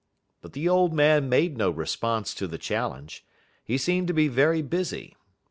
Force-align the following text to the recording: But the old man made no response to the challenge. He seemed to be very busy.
But 0.41 0.53
the 0.53 0.67
old 0.67 0.93
man 0.95 1.29
made 1.29 1.59
no 1.59 1.69
response 1.69 2.33
to 2.33 2.47
the 2.47 2.57
challenge. 2.57 3.23
He 3.63 3.77
seemed 3.77 4.07
to 4.07 4.15
be 4.15 4.29
very 4.29 4.63
busy. 4.63 5.15